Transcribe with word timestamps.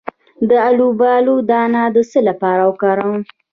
د 0.49 0.51
الوبالو 0.69 1.35
دانه 1.49 1.83
د 1.95 1.97
څه 2.11 2.19
لپاره 2.29 2.61
وکاروم؟ 2.69 3.21